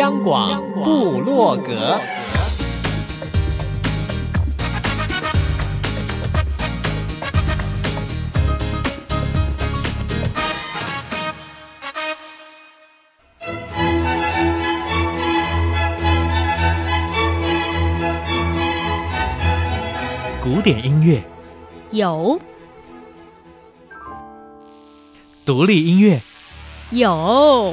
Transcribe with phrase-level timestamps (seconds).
[0.00, 2.00] 央广布洛格，
[20.42, 21.22] 古典音乐。
[21.90, 22.40] 有，
[25.44, 26.22] 独立音乐。
[26.92, 27.72] 有，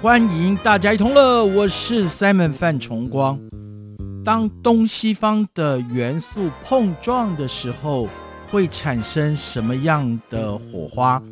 [0.00, 3.38] 欢迎大家一同乐，我是 Simon 范崇光。
[4.24, 8.08] 当东西方的元素碰撞的时候，
[8.50, 11.22] 会产生什么样的火花？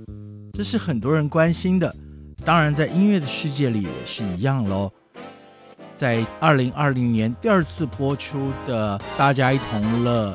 [0.52, 1.94] 这是很多人关心的。
[2.44, 4.90] 当然，在音乐的世界里也是一样喽。
[5.94, 10.32] 在二零二零年第二次播出的《大家一同乐》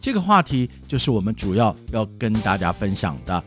[0.00, 3.42] 这个话题，就是我们主要要跟大家分享的。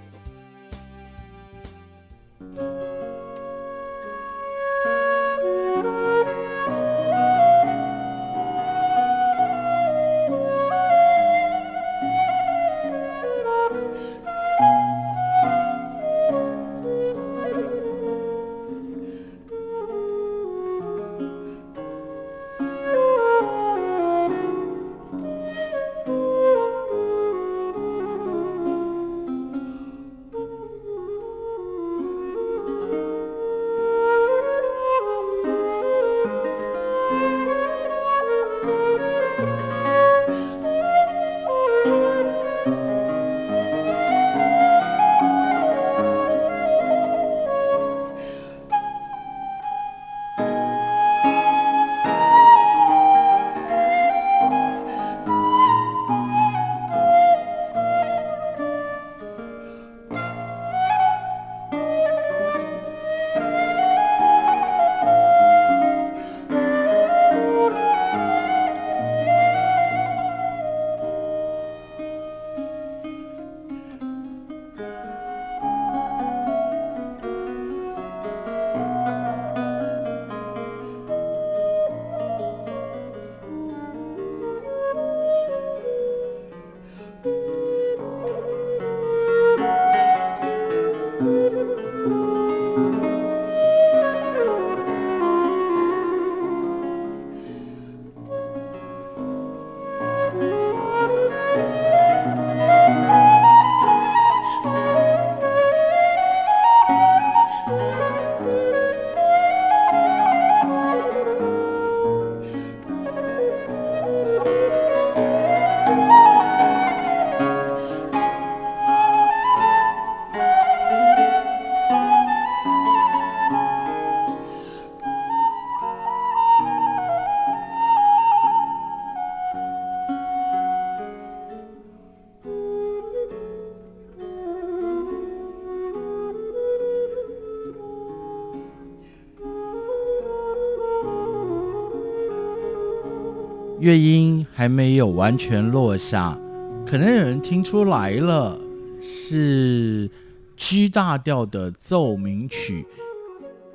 [143.88, 146.38] 乐音还没有完全落下，
[146.86, 148.60] 可能有人听出来了，
[149.00, 150.10] 是
[150.58, 152.86] G 大调的奏鸣曲，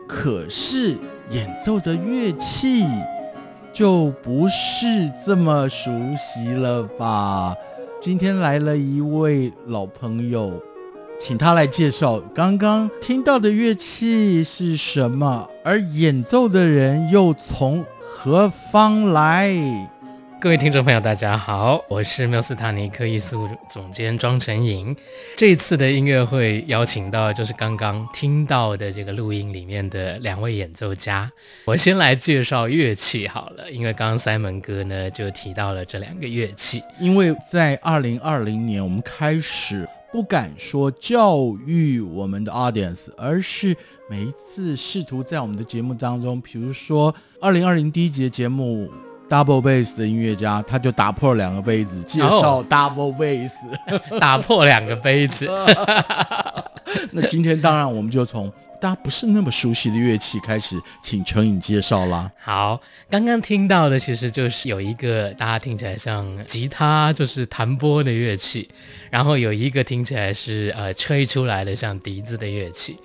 [0.06, 0.98] 可是
[1.30, 2.84] 演奏的乐器
[3.72, 7.54] 就不是这么熟悉了吧？
[7.98, 10.52] 今天来了一位老朋友，
[11.18, 19.88] 请他来介绍刚刚听到的乐器是什么，而演奏的人又从何方来？
[20.42, 24.94] 各位听众朋友，大家好，我是缪斯塔尼克艺术总监庄成颖。
[25.36, 31.30] 这次的音乐会邀请到就是刚刚听到的这个录音里面的两位演奏家。
[31.64, 36.82] 我先来介绍乐器好了，因为刚刚塞门哥呢就提到了这两个乐器。
[36.98, 43.76] 因为在二零二零年，我们开始不敢说教育我们的 audience，而是
[44.10, 48.90] 每一次试图在我们的节目当中，比如说二零二零第一集的节目。
[49.32, 53.50] Double bass 的音乐家，他就打破了两个杯子，介绍 double bass，、
[53.88, 55.48] 哦、 打破两个杯子。
[57.12, 62.30] 那今天当然我们就从大家不是那么熟悉的乐器开始，请陈颖介绍啦。
[62.38, 68.68] 好，刚刚听到的其实就是有一个大家听起来像吉他，就是弹拨的乐器，
[69.10, 72.98] 然后有一个听起来是呃吹出来的像笛子的乐器。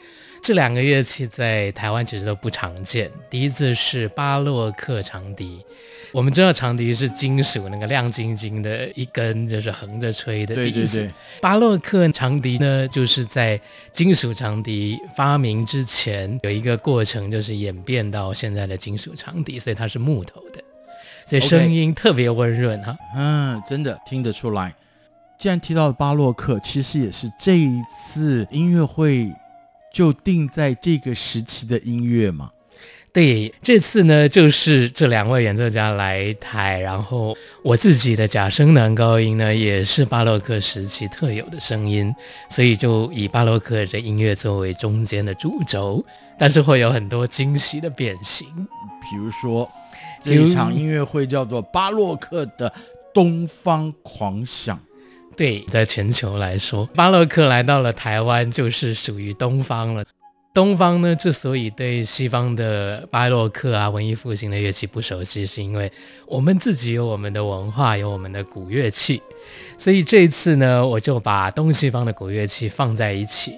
[0.43, 3.09] 这两个乐器在台湾其实都不常见。
[3.29, 5.61] 笛子是巴洛克长笛，
[6.17, 10.97] 我们知道长笛是金属那个亮晶晶的一根，就是横着吹的笛子。
[10.97, 11.13] 对对对。
[11.39, 13.61] 巴洛克长笛呢，就是在
[13.93, 20.63] 金属长笛发明之前有一个过程，就是演变到现在的金属长笛，所以它是木头的，
[21.27, 22.97] 所以声音特别温润哈。
[23.15, 24.73] 嗯，真的听得出来。
[25.37, 29.31] 既然提到了巴洛克，其实也是这一次音乐会。
[29.93, 32.51] 就定在这个时期的音乐嘛？
[33.17, 42.13] 对，这次呢，就是这两位演奏家来台，然后我自己的假声男高音呢，也是巴洛克时期特有的声音，
[42.47, 46.05] 所以就以巴洛克的音乐作为中间的主轴，
[46.37, 48.45] 但是会有很多惊喜的变形，
[49.01, 49.67] 比如说
[50.21, 52.71] 这一场音乐会叫做巴洛克的
[53.11, 54.79] 东方狂想。
[55.35, 60.05] 对，在全球来说，巴洛克来到了台湾，就是属于东方了。
[60.57, 65.91] 东方呢，之所以对西方的巴洛克啊、文艺复兴的乐器不熟悉，是因为
[66.25, 69.21] 我们自己有我们的文化，有我们的古乐器。
[69.77, 73.53] 所以这次呢，我就把东西方的古乐器放在一起，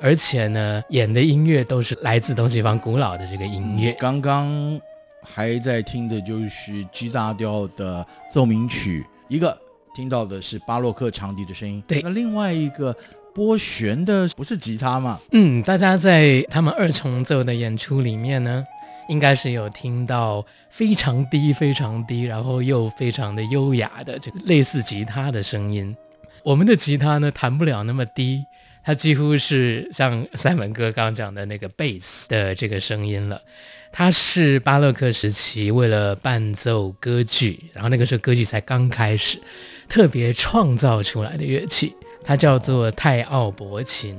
[0.00, 3.90] 而且呢，演的音乐都是来自东西方古老的这个音乐。
[3.98, 4.80] 刚刚
[5.24, 9.58] 还在听的就是 G 大调的奏鸣曲，一个。
[9.96, 12.02] 听到的是巴洛克长笛的声音，对。
[12.02, 12.94] 那另外一个
[13.34, 15.20] 拨弦的不是吉他吗？
[15.32, 18.64] 嗯，大家在他们二重奏的演出里面呢，
[19.08, 25.96] 应该是有听到非常低、非常低，然后又非常的优雅的这个类似吉他的声音。
[26.44, 28.44] 我们的吉他呢，弹不了那么低，
[28.84, 33.42] 它几乎是像赛门哥刚刚讲的那个贝斯的这个声音了。
[33.90, 39.40] 它是巴洛克时期为了伴奏歌剧，然后那个时候歌剧才刚开始。
[39.86, 41.94] 特别创造出来的乐器，
[42.24, 44.16] 它叫做泰奥伯琴。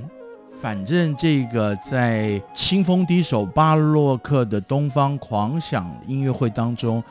[0.62, 7.04] 反正这个在清风第一首巴洛克的东方狂想音乐会当中，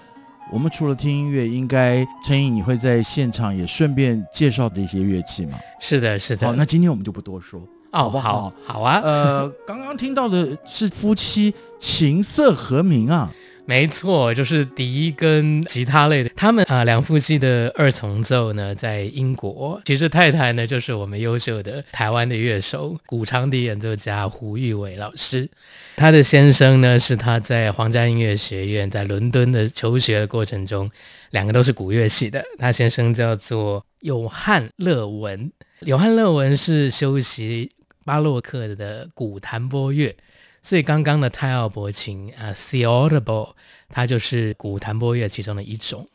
[0.52, 5.58] 我们除了听音乐，应该陈颖你会在现场也顺便介绍这些乐器吗？
[5.78, 6.46] 是的，是的。
[6.46, 7.60] 好，那今天我们就不多说，
[7.92, 8.32] 哦，好不好？
[8.32, 9.00] 好，好啊。
[9.04, 13.32] 呃，刚刚听到的是夫妻琴瑟和鸣啊。
[13.66, 16.30] 没错，就是笛跟吉他类的。
[16.36, 19.80] 他们啊，两夫妻的二重奏呢，在英国。
[19.86, 25.48] 其实太太呢，就是我们优秀的台湾的乐手，古长笛演奏家胡玉伟老师。
[25.96, 30.90] 他的先生呢，是他在皇家音乐学院在伦敦的求学的过程中，
[31.30, 32.44] 两个都是古乐系的。
[32.58, 35.50] 他先生叫做友翰勒文，
[35.80, 37.70] 友翰勒文是修习
[38.04, 40.14] 巴洛克的古弹拨乐。
[40.64, 43.52] 所以刚刚的泰奥伯琴啊，theorbo，
[43.90, 46.08] 它就是古弹拨乐其中的一种。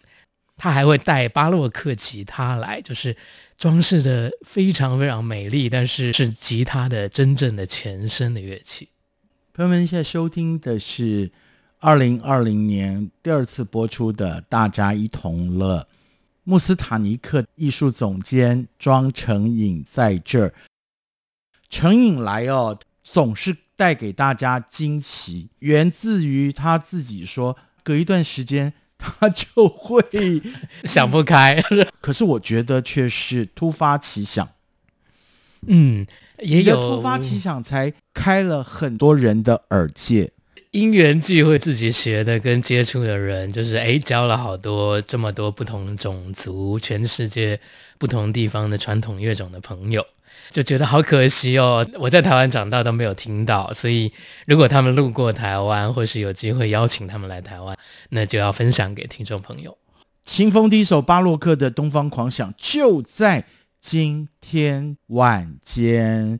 [0.57, 3.15] 它还会带巴洛克吉他来，就是
[3.59, 8.89] 装饰的非常非常美丽，但是是吉他的真正的前身的乐器。
[9.53, 11.31] 朋友们，现在收听的是
[11.77, 15.77] 二零二零年第二次播出的《大家一同乐》，
[16.43, 20.53] 穆斯塔尼克艺术总监庄成颖在这儿。
[21.69, 23.55] 成颖来哦，总是。
[23.79, 30.03] 带给大家惊喜，源自于他自己说，隔一段时间他就会
[30.83, 31.63] 想不开。
[32.01, 34.49] 可是我觉得却是突发奇想，
[35.65, 36.05] 嗯，
[36.39, 40.33] 也有突发奇想才开了很多人的耳界。
[40.71, 47.61] 因缘际会，自己学的跟接触的人，就是哎，交了好多这么多不同种族、全世界
[47.97, 50.05] 不同地方的传统乐种的朋友。
[50.51, 54.11] 就觉得好可惜哦，我在台湾长大都没有听到，所以
[54.47, 57.77] 如果他们路过台湾，或是有机会邀请他们来台湾，
[58.09, 59.77] 那就要分享给听众朋友。
[60.23, 63.45] 青峰第一首巴洛克的《东方狂想》就在
[63.79, 66.39] 今天晚间，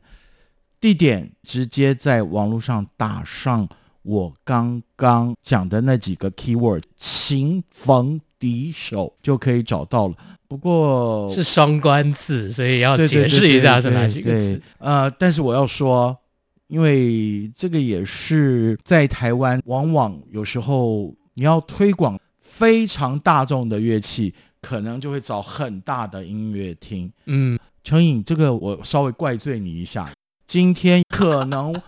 [0.80, 3.68] 地点直接在网络上打上
[4.02, 10.14] 我刚刚讲的那几个 keyword，青峰第一首就可以找到了。
[10.50, 14.60] 不过是双关字，所以要解释一下是哪几个字。
[14.78, 16.18] 呃，但是我要说，
[16.66, 27.08] 因为这个也是在台湾，往往有时候你要推广非常大众的乐器，可能就会找很大的音乐厅。
[27.26, 30.10] 嗯，承颖，这个我稍微怪罪你一下。
[30.48, 31.80] 今天可能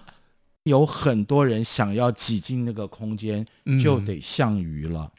[0.62, 3.44] 有很多人想要挤进那个空间，
[3.82, 5.10] 就得项羽了。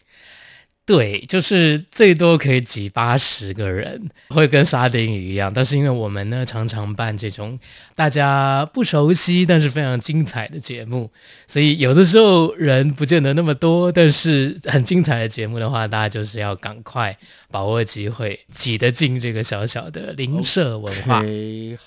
[0.85, 5.49] 对，就是最多可以挤八十个人，会跟沙丁鱼一样。
[5.53, 7.57] 但是因为我们呢，常常办这种
[7.95, 11.09] 大家不熟悉但是非常精彩的节目，
[11.47, 17.17] 所以有的时候人不见得那么多，但是很精彩的节目的话，大家就是要赶快
[17.49, 21.23] 把握机会，挤得进这个小小的邻舍文化。
[21.23, 21.77] Okay,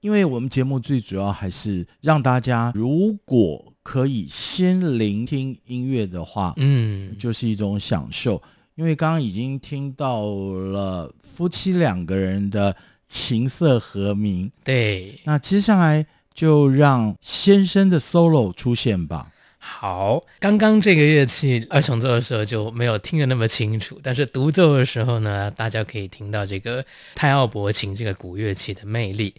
[0.00, 8.40] 因为我们节目最主要还是让大家，如果可以先聆听音乐的话，嗯，就是一种享受。
[8.74, 12.74] 因为刚刚已经听到了夫妻两个人的
[13.06, 15.20] 琴瑟和鸣，对。
[15.24, 19.30] 那接下来就让先生的 solo 出现吧。
[19.58, 26.84] 好，刚刚这个乐器二重奏的时候就没有听得那么清楚，但是独奏的时候呢，大家可以听到这个
[27.14, 29.34] 泰奥伯琴这个古乐器的魅力。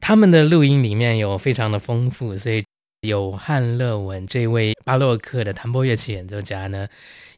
[0.00, 2.64] 他们的录音里面有非常的丰富，所以。
[3.02, 6.86] 有汉乐文这位巴洛克的弹拨乐器演奏家呢，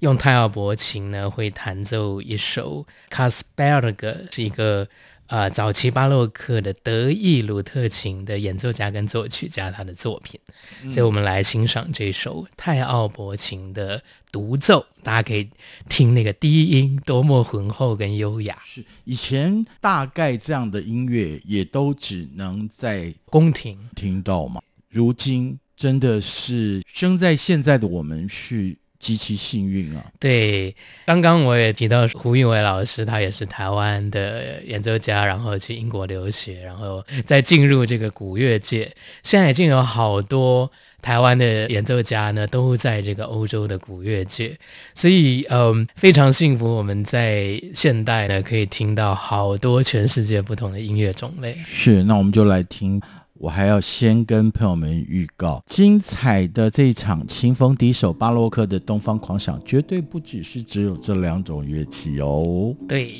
[0.00, 4.86] 用泰奥伯琴呢会弹奏一首卡斯贝尔格，是一个
[5.26, 10.38] 呃早期巴洛克的德意鲁特琴的演奏家跟作曲家他的作品，
[10.82, 15.48] 嗯、所以我们来欣赏这首泰奥伯琴的独奏，大家可以
[15.88, 18.58] 听那个低音多么浑厚跟优雅。
[18.66, 24.60] 是以前大概这样的音乐也都只能在宫廷听到嘛。
[24.94, 30.06] 如今真的是生在现在的我们是极其幸运啊！
[30.20, 30.74] 对，
[31.04, 38.94] 刚刚我也提到胡运伟老师，他也是台湾的演奏家，然后去英国留学，然后再进入这个古乐界。
[39.24, 40.70] 现在已经有好多
[41.02, 44.56] 台湾的演奏家呢，都在这个欧洲的古乐界，
[44.94, 46.72] 所以嗯，非常幸福。
[46.72, 51.58] 我们在现代呢，可以听到好多全世界不同的音乐种类。
[51.66, 53.02] 是，那我们就来听。
[53.34, 62.74] 我还要先跟朋友们预告，精彩的这一场清风敌手巴洛克的东方狂想，绝对不只是只有这两种乐器哦。
[62.88, 63.12] 对。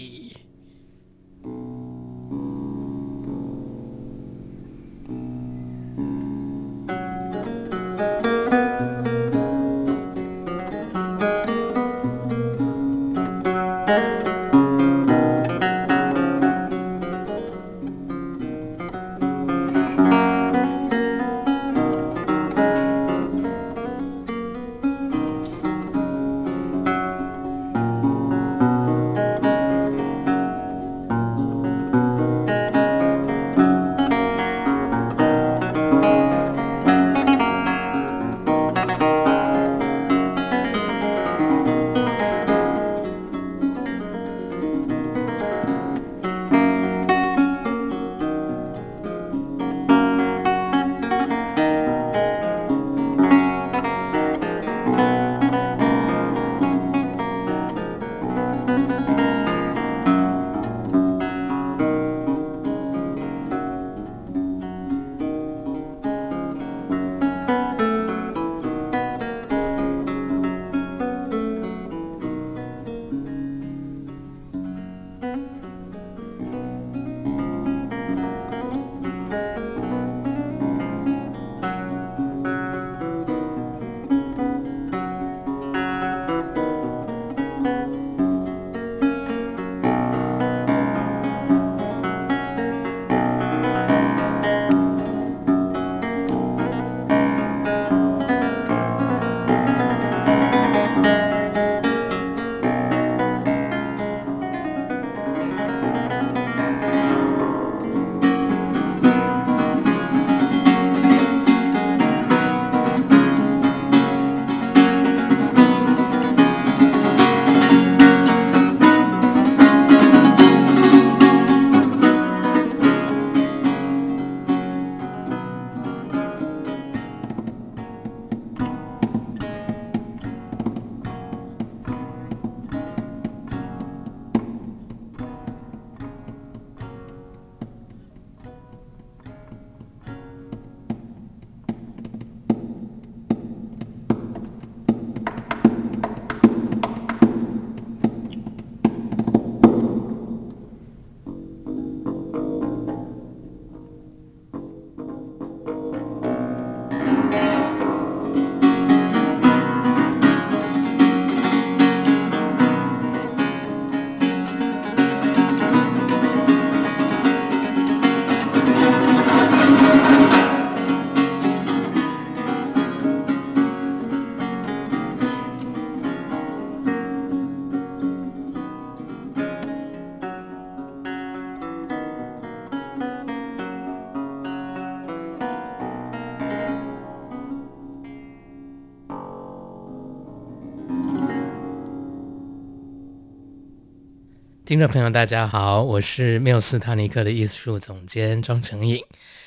[194.75, 199.01] 听众朋友，大家好，我是缪斯塔尼克的艺术总监庄成颖，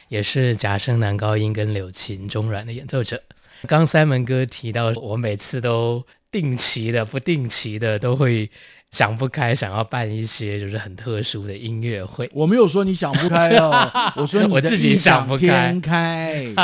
[0.07, 3.21] 也是假声男高音跟柳琴中阮的演奏者。
[3.67, 8.49] 刚 Simon 哥提到，我每次都定期的、不定期的都会
[8.89, 12.31] 想不开，想要办一些就是很特殊的音乐会。
[12.33, 15.75] 我没有说你想不开哦，我说我自己想不开。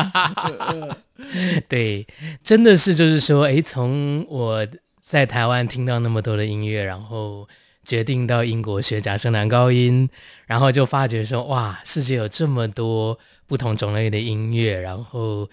[1.68, 2.08] 对，
[2.42, 4.66] 真的是就是说，哎，从我
[5.02, 7.46] 在台湾听到那么多的音乐，然后。
[7.84, 10.10] 决定到英国学假声男高音，
[10.46, 15.50] 然后就发觉说，哇，世界有这么多不同种类的音乐，然后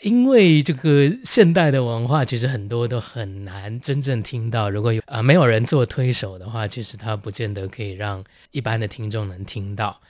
[0.00, 4.70] 因为这个现代的文化，其实很多都很难真正听到。
[4.70, 10.00] 如果有啊、没有人做推手的话，其实它不见得可以让一般的听众能听到。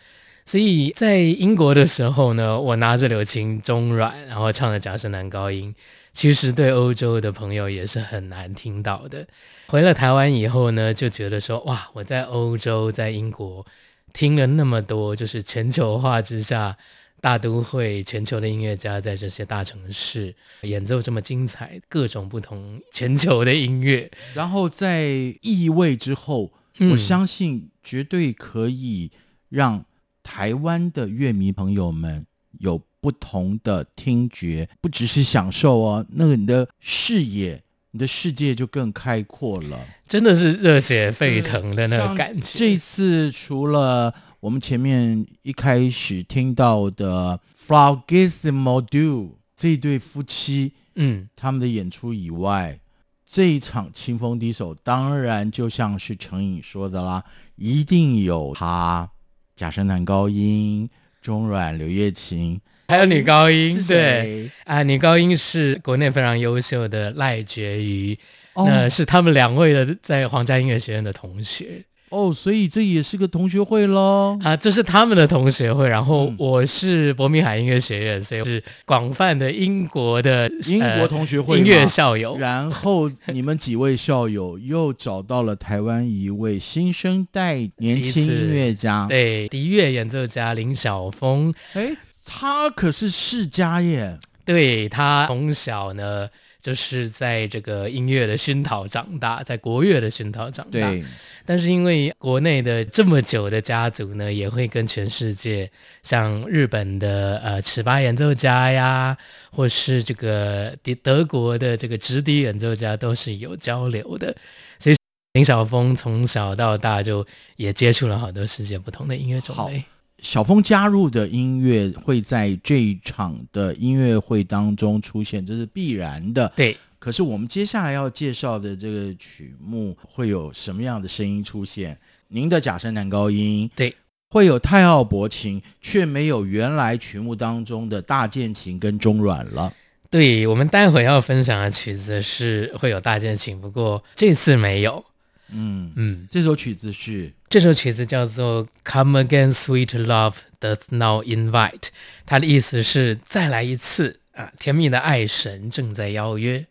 [0.45, 5.75] 所以在英国的时候呢，我拿着柳琴中阮，然后唱的假声男高音，
[6.13, 9.27] 其实对欧洲的朋友也是很难听到的。
[9.69, 13.67] 回了台湾以后呢，就觉得说哇，我在欧洲，在英国
[14.13, 16.77] 听了那么多，就是全球化之下
[17.21, 20.33] 大都会，全球的音乐家在这些大城市
[20.63, 25.09] 演奏这么精彩，各种不同全球的音乐，然后在
[25.43, 26.53] 异味之后，
[26.93, 29.11] 我相信绝对可以
[29.49, 29.85] 让
[30.23, 32.25] 台湾的乐迷朋友们
[32.61, 37.65] 有不同的听觉，不只是享受哦，那个你的视野。
[37.97, 42.51] 你的世界就更开阔了，真的是热血沸腾的那个感觉。
[42.53, 52.79] 这次除了我们前面一开始听到的 Flautissimo Duo 这对夫妻，嗯，他们的演出以外，
[53.25, 57.25] 这一场清风低手当然就像是成颖说的啦，
[57.55, 59.09] 一定有他
[59.55, 60.91] 假声男高音、
[61.23, 62.61] 中阮、柳叶琴。
[62.89, 64.51] 还有女高音，对。
[64.65, 68.19] 啊，女高音是国内非常优秀的赖觉瑜，
[68.55, 71.85] 那、是他们两位的在皇家音乐学院的同学。
[72.09, 91.97] 哦，所以这也是个同学会喽啊，这是他们的同学会，然后我是伯明翰音乐学院，所以是广泛的英国的英国同学会、呃、音乐校友，然后你们几位校友又找到了台湾一位新生代年轻音乐家，对笛乐演奏家林晓峰，哎。
[92.27, 96.29] 他可是世家耶，对，他从小呢
[96.61, 100.81] 就是在这个音乐的熏陶长大，在国乐的熏陶长大。
[100.81, 101.05] 对，
[101.45, 105.71] 但是因为国内的这么久的家族呢，也会跟全世界，
[106.03, 109.17] 像日本的呃尺八演奏家呀，
[109.53, 114.35] 或是这个德德国的这个直笛演奏家都是有交流的，
[114.81, 114.97] 所以
[115.35, 119.85] 林晓峰从小到大就也接触了好多世界不同的音乐种类。
[120.27, 126.53] 小峰加入的音乐会在这一场的音乐会当中出现，这是必然的。
[126.57, 131.97] 对，可是我们接下来要介绍的这个曲目会有什么样的声音出现？
[132.27, 133.95] 您的假声男高音，对，
[134.31, 139.73] 会有太奥伯琴，却没有原来曲目当中的大键琴跟中阮了。
[140.11, 145.05] 对，我们待会要分享的曲子是会有大键琴，不过这次没有。
[145.49, 151.81] 嗯嗯，这首曲子是这首曲子叫做《Come Again, Sweet Love Does Now Invite》，
[152.25, 156.67] 它的意思是再来一次啊，甜蜜的爱神正在邀约。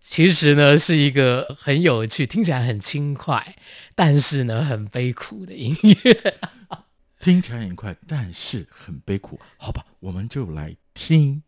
[0.00, 3.56] 其实呢，是一个很有趣，听起来很轻快，
[3.94, 6.34] 但是呢很悲苦的音乐。
[7.20, 9.40] 听起来很快，但是很悲苦。
[9.56, 11.42] 好吧，我们就来听。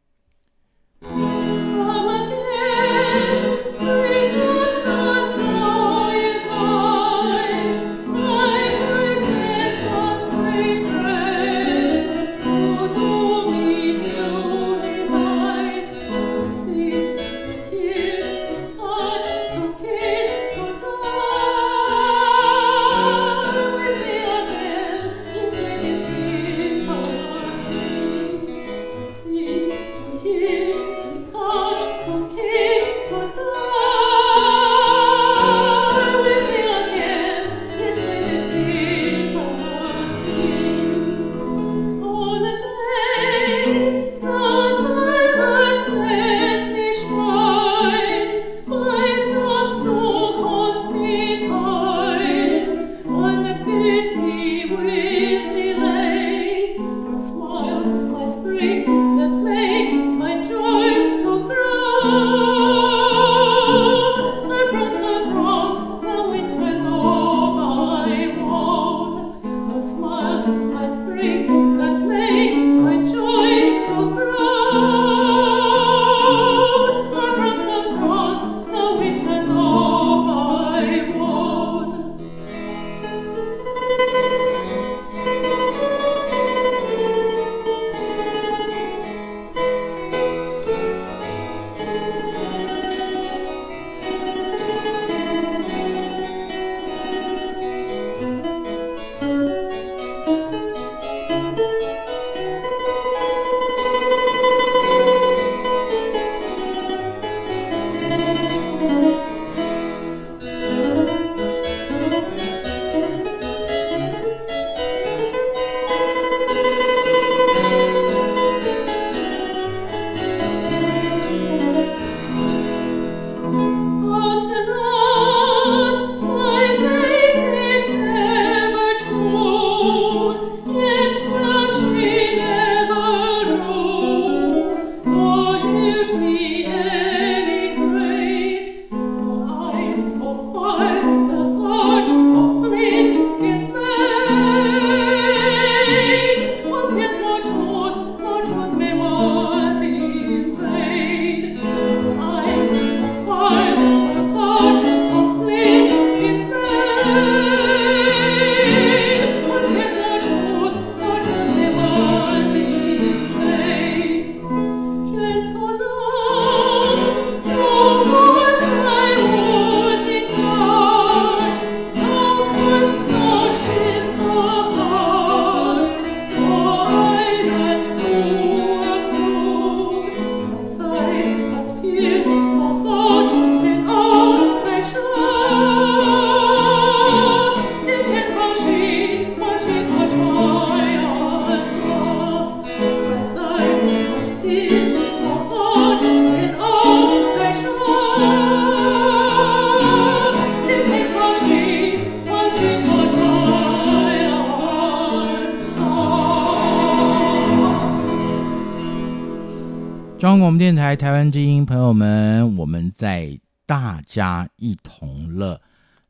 [213.07, 215.61] 在大家一同乐，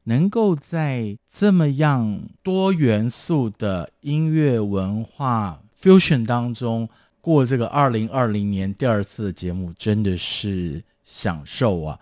[0.04, 6.88] 能够在这么样多元素的音乐文化 fusion 当中
[7.20, 12.00] 过这个二零二零年第二次的节目，真的是享受啊！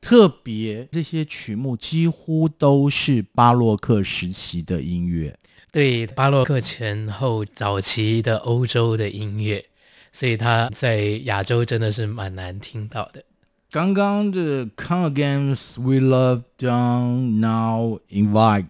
[0.00, 5.36] 特别这些曲目几乎都是巴洛克时期的音乐，
[5.72, 9.64] 对，巴洛克前后早期的欧洲的音乐，
[10.12, 13.24] 所以他在亚洲真的是蛮难听到的。
[13.72, 18.64] 刚刚的《Come Again, Sweet Love, Don't Now Invite》，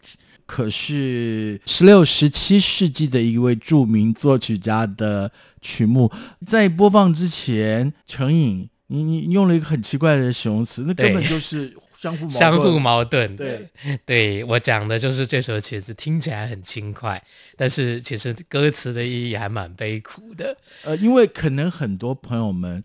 [0.46, 6.12] 可是十六、十七世纪的一位著名作曲家的曲目，
[6.46, 8.68] 在播放之前，程颖。
[8.86, 12.38] 你你用了一个很奇怪的形容词，那根本就是相互矛盾。
[12.38, 13.36] 相互矛盾。
[13.36, 13.68] 对，
[14.06, 17.20] 对我讲的就是这首曲子听起来很轻快，
[17.56, 20.56] 但是其实歌词的意义还蛮悲苦的。
[20.84, 22.84] 呃，因为可能很多朋友们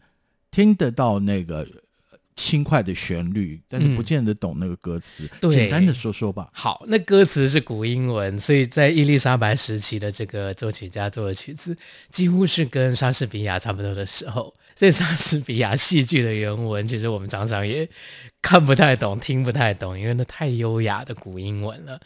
[0.50, 1.68] 听得到那个
[2.38, 5.26] 轻快的旋律，但是不见得懂那个歌词。
[5.26, 6.48] 嗯、对，简单的说说吧。
[6.54, 11.76] 好，那歌词是古英文，所以在伊丽莎白时期的这个作曲家做的曲子，
[12.10, 14.54] 几乎是跟莎士比亚差不多的时候。
[14.78, 17.90] 所以莎士比亚戏剧的原文，其实我们常常也
[18.44, 22.00] 看不太懂、听不太懂，因为那太优雅的古英文了。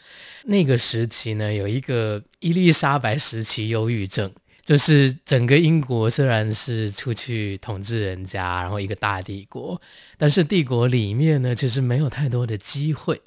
[0.45, 4.31] 那个时期呢，有一个伊丽莎白时期忧郁症，
[4.63, 9.82] 就是整个英国虽然是出去统治人家，然后一个大帝国，
[10.17, 13.21] 但是帝国里面呢，其实没有太多的机会。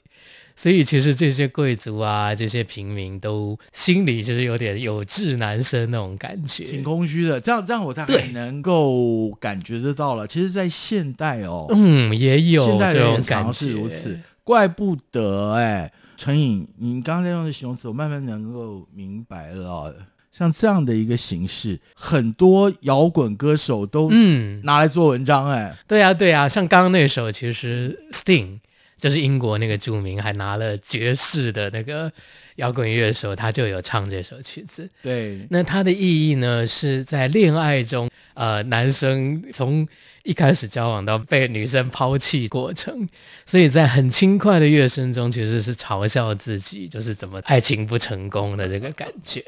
[0.56, 7.40] 所以其实这些贵族啊，这些平民都心里就是有点有志难伸那种感觉，挺空虚的。
[7.40, 10.28] 这样这样，我大概能够感觉得到了。
[10.28, 19.94] 其实，在现代哦，嗯，也有现代这种感觉是如此，怪不得哎，陈颖，你刚才用的形容词，我慢慢能够明白了哦。
[20.36, 25.76] 像这样的一个形式，很多摇滚歌手都嗯拿来做文章哎、嗯。
[25.86, 28.58] 对呀、啊、对呀、啊，像刚刚那首，其实 Sting。
[28.96, 32.10] 就是英国那个著名，还拿了爵士的那个
[32.56, 34.88] 摇滚乐手，他就有唱这首曲子。
[35.02, 39.86] 对，那它的意义呢，是在恋爱中，呃，男生从
[40.22, 43.06] 一开始交往到被女生抛弃过程，
[43.44, 49.44] 所以在很轻快的乐声中，其实是嘲笑自己，就是怎么爱情不成功的这个感觉。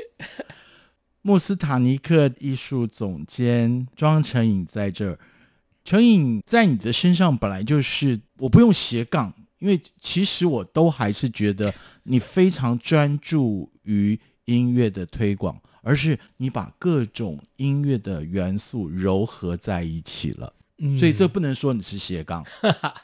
[1.27, 5.19] 穆斯塔尼克艺术总监庄成颖在这儿，
[5.85, 9.35] 成颖在你的身上本来就是，我不用斜杠。
[9.59, 20.53] 因为其实我都还是觉得你非常专注于音乐的推广，而是你把各种音乐的元素糅合在一起了。
[20.79, 22.45] 嗯，所以这不能说你是斜杠。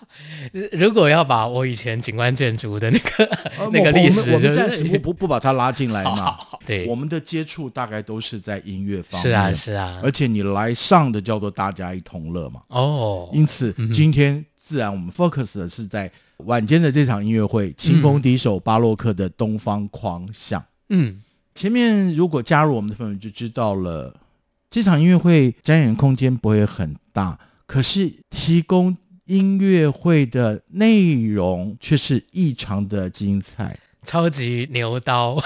[0.72, 3.24] 如果要把我以前景观建筑的那个、
[3.58, 6.16] 呃、那个历史，我们暂时不 不不把它拉进来嘛。
[6.16, 9.22] 好好好，对，我们的接触大概都是在音乐方面。
[9.22, 10.00] 是啊，是啊。
[10.02, 12.62] 而且你来上的叫做大家一同乐嘛。
[12.68, 13.28] 哦。
[13.32, 16.10] 因此，今天自然我们 focus 的是在。
[16.46, 20.60] 晚间的这场音乐会，清风第一首巴洛克的《东方狂想》。
[20.88, 21.22] 嗯，
[21.54, 24.12] 前面如果加入我们的朋友就知道了，
[24.68, 27.38] 这场音乐会展演空间不会很大，
[27.72, 35.42] 可是提供音乐会的内容却是异常的精彩，超级牛刀。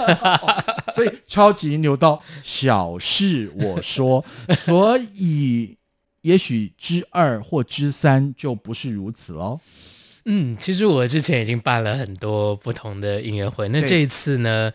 [0.94, 4.22] 所以超级牛刀，小事我说，
[4.66, 5.78] 所以
[6.20, 9.58] 也许之二或之三就不是如此喽。
[10.26, 14.70] 嗯，其实我之前已经办了很多不同的音乐会，那这一次呢，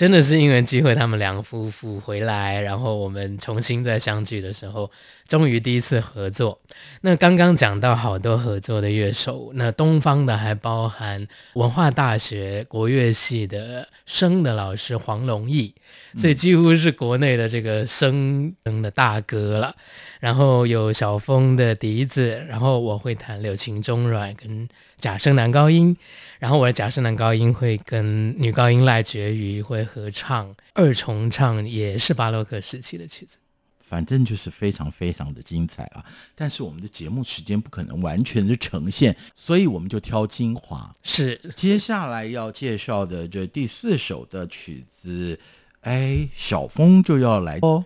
[0.00, 4.90] 真的是因缘机会，他们两夫妇回来，然后我们重新再相聚的时候，
[5.28, 6.58] 终于第一次合作。
[7.02, 15.74] 那刚刚讲到好多合作的乐手，那东方的还包含文化大学国乐系的声的老师黄龙义，
[16.16, 19.76] 所以几乎是国内的这个声声的大哥了。
[20.18, 25.94] 然后有小峰的笛子，然后我会弹柳琴中阮跟假声男高音，
[26.40, 33.36] 然后我的假声男高音会跟女高音赖绝瑜会合唱二重唱，也是巴洛克时期的曲子。
[33.82, 36.02] 反正就是非常非常的精彩啊！
[36.34, 40.94] 但是我们的节目时间不可能完全的呈现，所以我们就挑精华。
[41.02, 45.38] 是接下来要介绍的这第四首的曲子，
[45.80, 47.84] 哎，小峰就要来哦，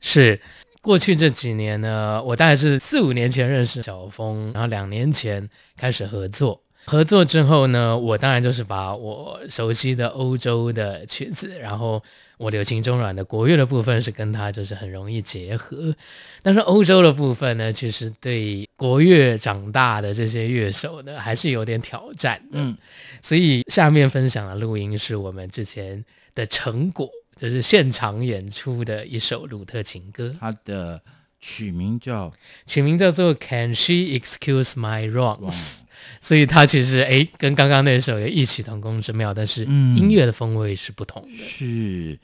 [0.00, 0.40] 是。
[0.82, 6.60] 过去这几年呢，我大概是四五年前认识小峰，然后两年前开始合作。
[6.86, 12.02] 合作之后呢，我当然就是把我熟悉的欧洲的曲子，然后
[12.36, 15.94] 我流行中软的国乐的部分是跟他就是很容易结合。
[16.42, 22.42] 但是欧洲的部分呢，其实对国乐长大的这些乐手呢，还是有点挑战。
[22.52, 22.76] 嗯，
[23.22, 27.10] 所以下面分享的录音是我们之前的成果。
[27.36, 31.02] 就是现场演出的一首鲁特情歌，它的
[31.40, 32.32] 取名叫
[32.64, 35.80] 取名叫做 Can She Excuse My Wrongs？
[36.20, 41.28] 所以它其实哎，跟刚刚那首有异曲同工之妙，但是音乐的风味是不同的。
[41.28, 42.18] 嗯、是，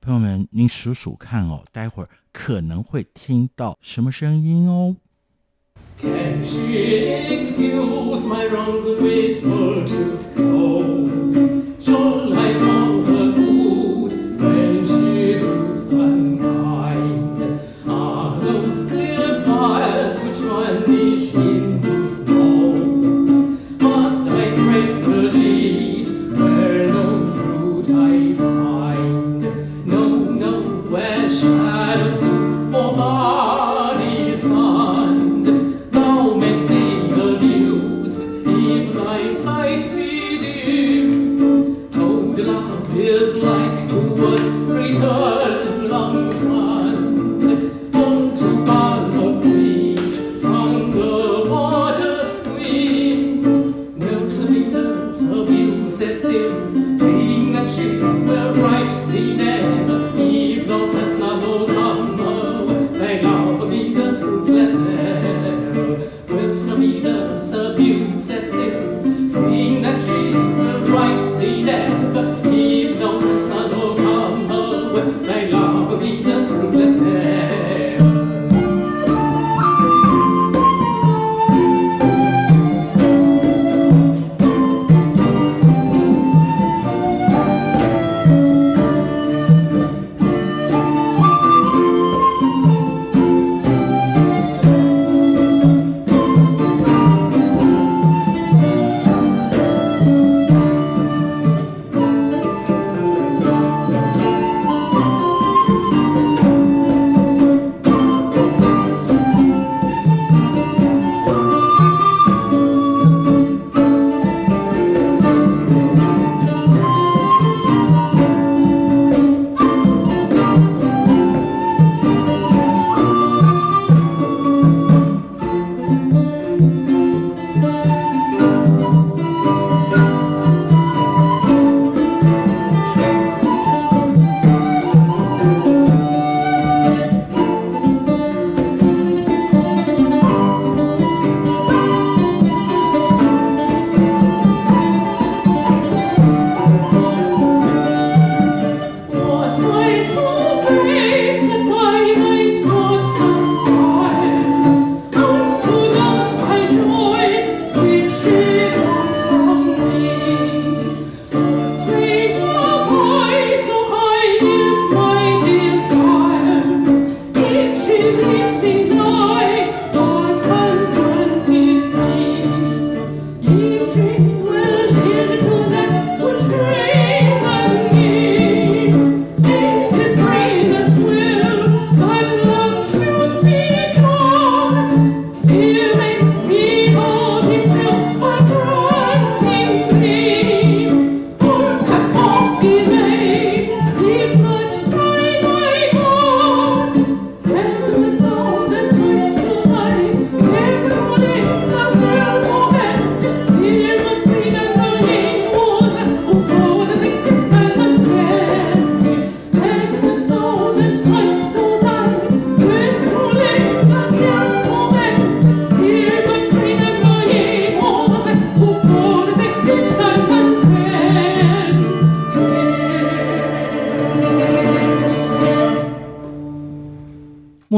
[0.00, 4.96] 朋友们，您数数看哦，待会儿可能会听到什么声音哦。
[6.00, 6.58] Can she
[7.30, 9.84] excuse my wrongs with 穆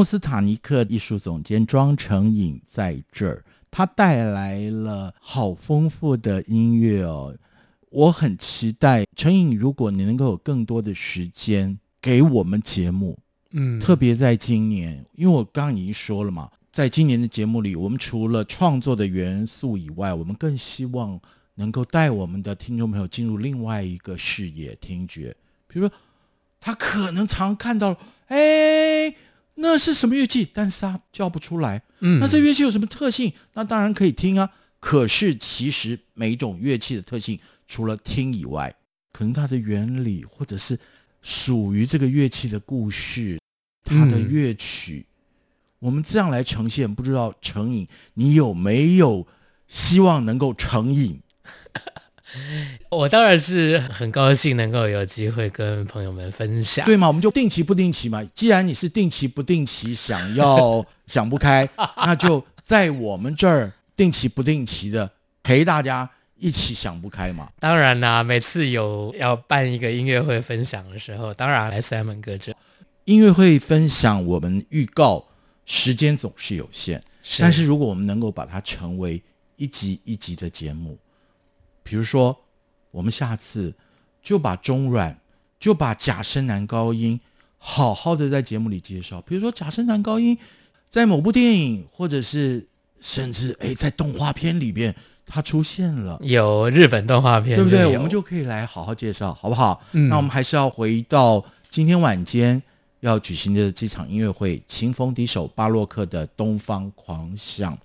[0.07, 7.35] 斯塔尼克艺术总监庄成颖在这儿，他带来了好丰富的音乐哦。
[7.89, 13.19] 我很期待成颖，如果你能够有更多的时间给我们节目，
[13.51, 21.19] 嗯，特别在今年，因为我刚刚已经说了嘛，在今年的节目里，我们除了创作的元素以外，我们更希望
[21.55, 25.35] 能够带我们的听众朋友进入另外一个视野听觉，
[25.67, 25.93] 比如说
[26.61, 29.13] 他可能常看到，哎。
[29.59, 30.47] 那是什么乐器？
[30.53, 31.81] 但是他叫不出来。
[31.99, 33.33] 嗯，那这乐器有什么特性？
[33.53, 34.49] 那当然可以听啊。
[34.79, 38.73] 可是其实每一种乐器的特性，除了听以外，
[39.11, 40.79] 可能它的原理，或者是
[41.23, 43.39] 属于这个乐器的故事，
[43.83, 45.13] 它的乐曲，嗯、
[45.79, 46.93] 我们这样来呈现。
[46.93, 49.27] 不知道成瘾，你有没有
[49.67, 51.19] 希望能够成瘾？
[52.89, 57.07] 我当然是很高兴能够有机会跟朋友们分享，对嘛？
[57.07, 58.23] 我们就定期不定期嘛。
[58.33, 65.09] 既然你是定期不定期想要想不开， 那就在我们这儿定期不定期的
[65.43, 67.49] 陪大家一起想不开嘛。
[67.59, 72.55] 当然啦，每次有要办一个音乐会分享的时候，当然来 Simon 哥这
[73.05, 75.25] 音乐会分享，我们预告
[75.65, 79.21] 时间总是有限，是但是如果我们能够把它成为
[79.55, 80.97] 一集一集的节目，
[81.87, 82.37] 比如说。
[82.89, 83.75] 我们下次
[84.23, 85.19] 就把中阮，
[85.59, 87.19] 就把假声男高音
[87.57, 89.21] 好好的在节目里介绍。
[89.21, 90.35] 比如说假声男高音
[90.89, 92.65] 在某部电影，或者是
[92.99, 94.95] 甚至哎在动画片里边
[95.27, 97.85] 它出现了，有日本动画片，对不对？
[97.85, 99.83] 我们就可以来好好介绍，好不好？
[99.91, 102.59] 嗯，那我们还是要回到今天晚间
[103.01, 107.75] 要举行的这场音乐会——青峰第一首巴洛克的《东方狂想》，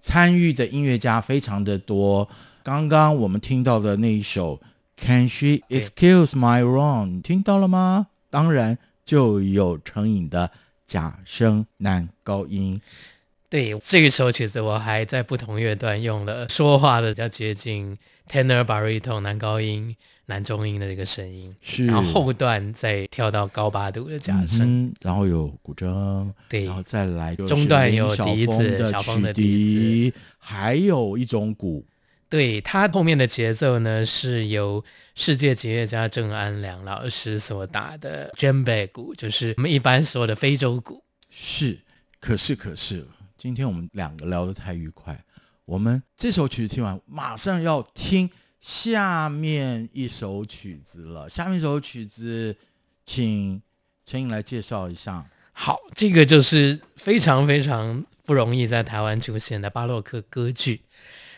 [0.00, 2.26] 参与的音乐家非常的多。
[2.64, 4.58] 刚刚我们听到的那一首
[4.96, 8.06] Can She Excuse My Wrong，你听到了吗？
[8.30, 10.50] 当然就有成瘾的
[10.86, 12.80] 假声男高音。
[13.50, 17.98] 对，这个首曲子我还在不同乐段用了说话的比较接近
[18.30, 21.84] tenor baritone 男高音、男中音的这个声音，是。
[21.84, 31.84] 然后后段再跳到高八度的假声，嗯，然后有古筝，对，然后再来中段有笛子、小风的笛子，还有一种鼓。
[32.34, 41.04] 对，他后面的节奏呢，是由世界吉乐家郑安良老师所打的珍贝鼓，就是我们一般说的非洲鼓。
[41.30, 41.78] 是，
[42.18, 43.06] 可是可是，
[43.38, 45.16] 今天我们两个聊得太愉快，
[45.64, 48.28] 我们这首曲子听完，马上要听
[48.60, 51.30] 下面一首曲子了。
[51.30, 52.56] 下面一首曲子，
[53.06, 53.62] 请
[54.04, 55.24] 陈颖来介绍一下。
[55.52, 60.80] 好，这个就是非常非常不容易在台湾出现的巴洛克歌剧。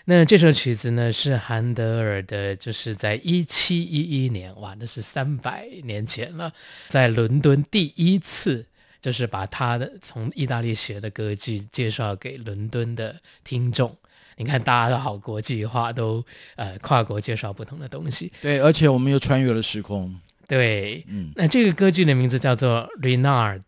[0.09, 6.53] 那这首曲子呢，是韩德尔的，就是在一七一一年，哇，那是三百年前了，
[6.87, 8.65] 在伦敦第一次，
[9.03, 13.97] 就是把他的从意大利学的歌剧介绍给伦敦的听众。
[14.37, 18.33] 你看，大家都好国际化，都呃跨国介绍不同的东西。
[18.41, 20.17] 对，而且我们又穿越了时空。
[20.47, 23.61] 对，嗯，那这个歌剧的名字叫做《Rinaldo》。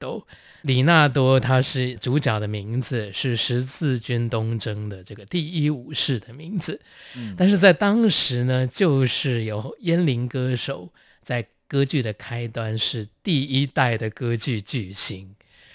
[0.62, 6.80] 李纳多，他是主角的名字，是十字军东征的这个第一武士的名字。
[7.16, 10.88] 嗯，但是在当时呢，就是有阉伶歌手
[11.22, 15.30] 在歌剧的开端是第一代的歌剧巨星，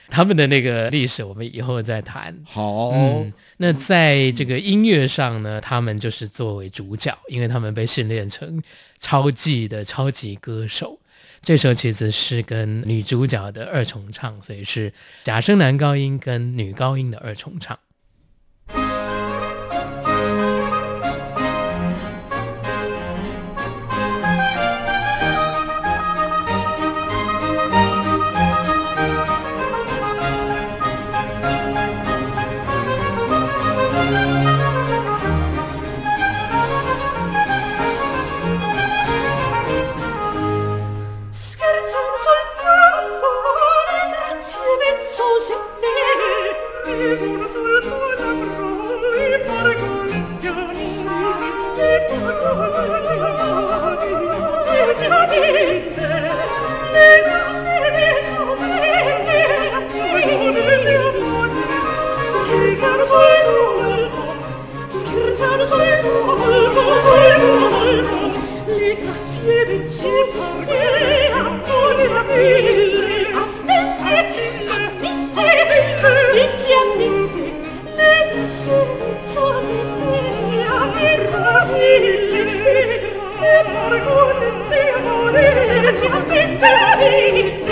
[0.10, 2.38] 他们的那个历史我们以后再谈。
[2.44, 8.62] 好，嗯，那在这个音乐上呢，他们就是作为主角，因为他们被训练成
[9.00, 11.00] 超级的超级歌手。
[11.44, 17.78] 这首曲子是跟女主角的二重唱，所以是假声男高音跟女高音的二重唱。
[86.04, 87.63] Ciao,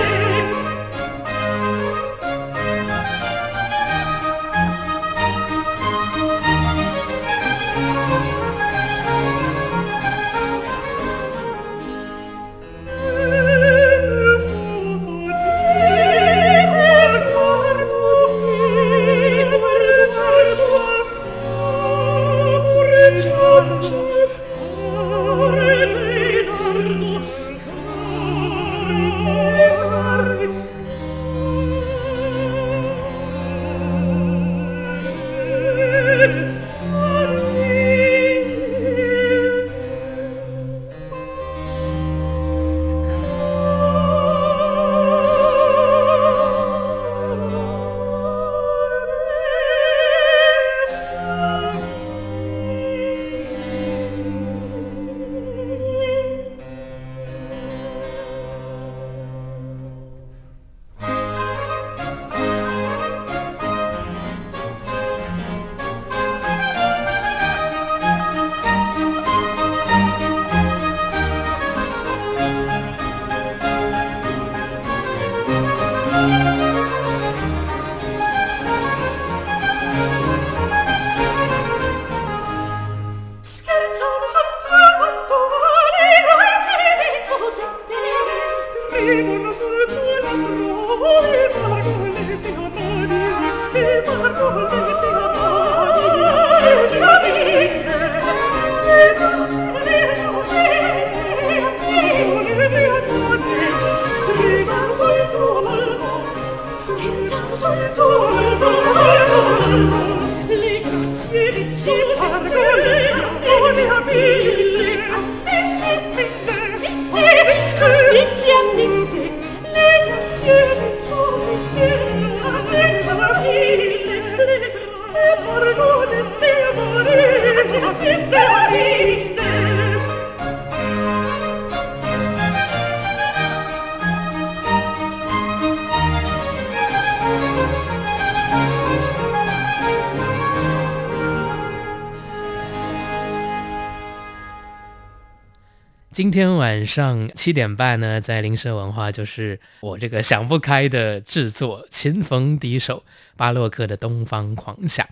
[146.31, 153.03] 今天晚上七点半呢，在灵蛇文化就是我这个想不开的制作，琴逢敌手，
[153.35, 155.05] 巴洛克的东方狂想。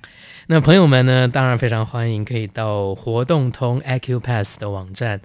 [0.47, 5.19] 那朋友们呢，当然非常欢迎，可以到活动通 Acupass 的网站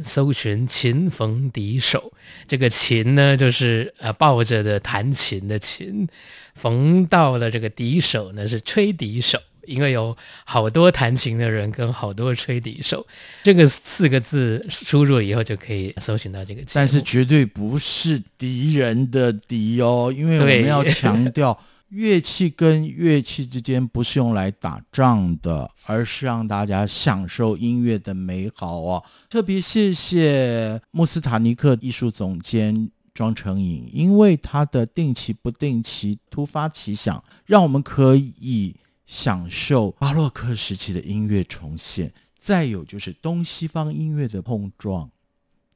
[0.00, 2.12] 搜寻“琴逢敌手”。
[2.46, 6.06] 这个琴呢，就是呃抱着的弹琴的琴，
[6.54, 9.40] 逢到了这个敌手呢，是吹笛手。
[9.70, 13.06] 因为有好多弹琴的人跟好多吹笛手，
[13.44, 16.62] 这个四个字输入以后就可以搜寻到这个。
[16.72, 21.56] 但是绝对不是敌人的敌哦，因为我们要强调，
[21.90, 29.04] 乐器跟乐器之间不是用来打仗的，而是让大家享受音乐的美好哦。
[29.28, 38.74] 特别谢谢穆斯塔尼克艺术总监庄成颖，因为他的定期不定期突发奇想，让我们可以。
[39.10, 45.10] 享受巴洛克时期的音乐重现，再有就是东西方音乐的碰撞，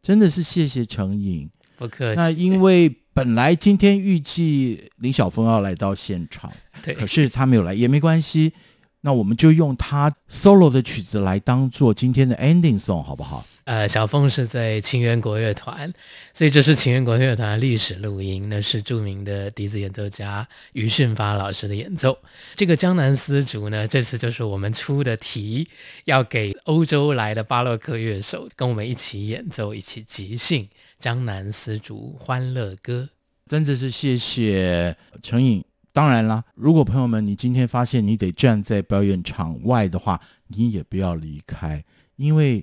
[0.01, 2.17] 真的是谢谢成颖，不客气。
[2.17, 8.53] 那因为本来今天预计林晓峰要来到现场，对，可是他没有来也没关系，
[9.01, 13.45] 那我们就用他 solo 的曲子来当做今天的 ending song，好不好？
[13.65, 15.91] 呃，小凤是在清源国乐团，
[16.35, 22.19] 所以这是清源国乐团的历史录音，那是著名的笛子演奏家于训发老师的演奏。
[22.55, 25.67] 这个江南丝竹呢，这次就是我们出的题，
[26.05, 30.65] 要给欧洲来的巴洛克乐手跟我们一起演奏，一起即兴
[30.99, 33.09] 《江南丝竹欢乐歌》。
[33.49, 35.65] 真的是谢谢成颖。
[35.91, 41.83] 当然啦，如果朋友们你今天发现你得站在表演场外的话，你也不要离开，
[42.17, 42.63] 因为。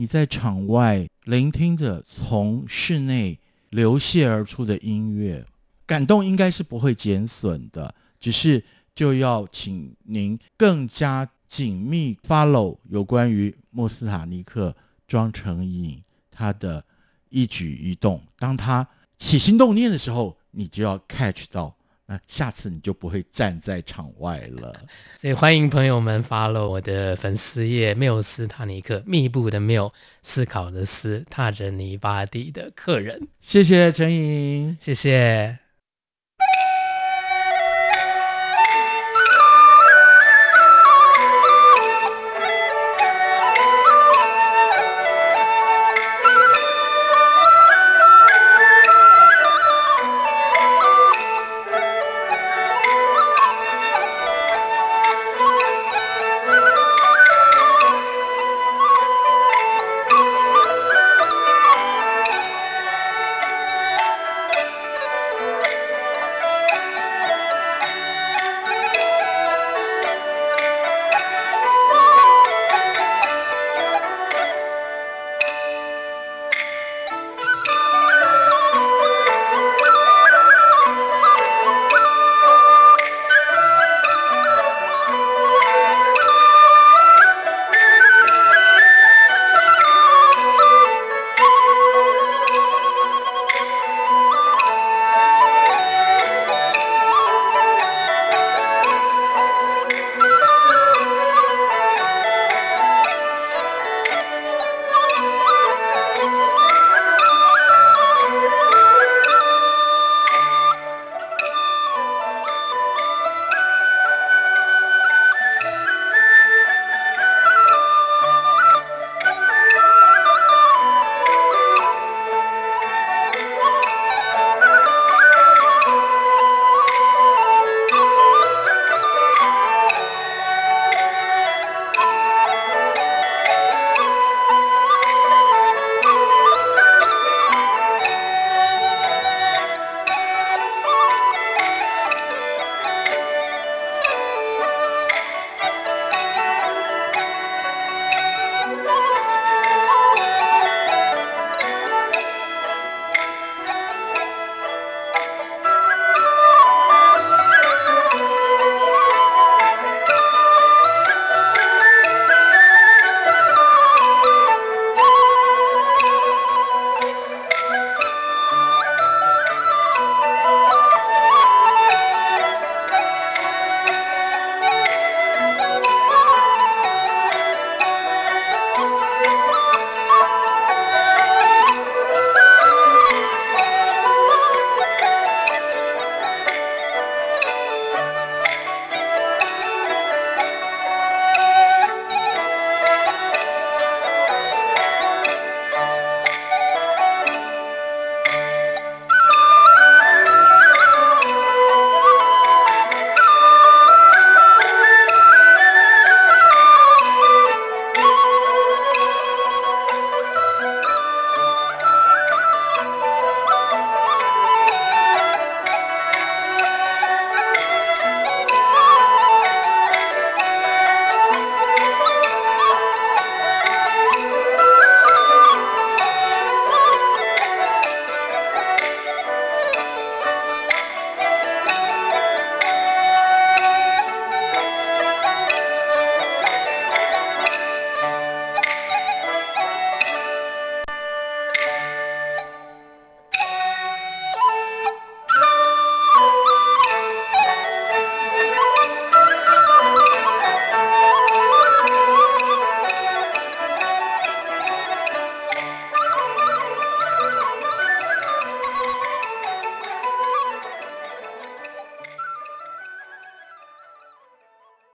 [0.00, 3.38] 你在场外聆听着从室内
[3.68, 5.44] 流泻而出的音乐，
[5.84, 14.74] 感动应该是不会减损的，只是就要请您更加紧密 follow 有关于莫斯塔尼克
[15.06, 16.82] 庄成影他的
[17.28, 18.88] 一举一动，当他
[19.18, 21.76] 起心动念的时候，你就要 catch 到。
[22.10, 24.74] 那下次你就不会站在场外了，
[25.16, 29.88] 所以欢迎朋友们 follow 我的粉丝页缪斯塔尼克，密布的缪，
[30.20, 33.28] 思考的思，踏着泥巴地的客人。
[33.40, 35.69] 谢谢陈颖，谢谢。